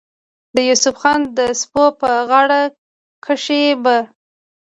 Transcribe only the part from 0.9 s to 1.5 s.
خان د